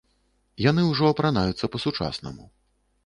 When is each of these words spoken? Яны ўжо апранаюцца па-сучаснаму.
Яны 0.69 0.85
ўжо 0.91 1.11
апранаюцца 1.15 1.69
па-сучаснаму. 1.77 2.43